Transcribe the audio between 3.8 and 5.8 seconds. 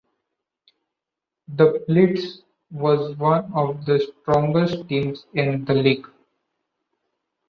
the strongest teams in the